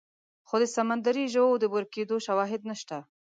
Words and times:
خو 0.47 0.55
د 0.61 0.65
سمندري 0.75 1.25
ژوو 1.33 1.59
د 1.61 1.65
ورکېدو 1.73 2.15
شواهد 2.25 2.61
نشته. 2.69 2.97